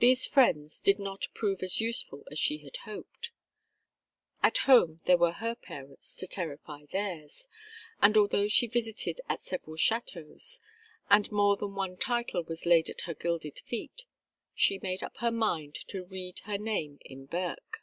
[0.00, 3.30] These friends did not prove as useful as she had hoped.
[4.42, 7.48] At home there were her parents to terrify theirs,
[8.02, 10.60] and although she visited at several châteaux,
[11.08, 14.02] and more than one title was laid at her gilded feet,
[14.54, 17.82] she made up her mind to read her name in Burke.